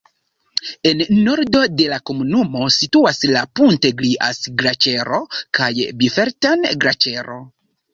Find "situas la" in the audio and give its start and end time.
2.79-3.45